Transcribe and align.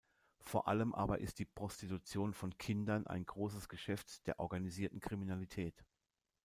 Vor 0.39 0.67
allem 0.67 0.95
aber 0.95 1.19
ist 1.21 1.37
die 1.37 1.45
Prostitution 1.45 2.33
von 2.33 2.57
Kindern 2.57 3.05
ein 3.05 3.23
großes 3.23 3.69
Geschäft 3.69 4.25
der 4.25 4.39
organisierten 4.39 4.99
Kriminalität. 4.99 5.85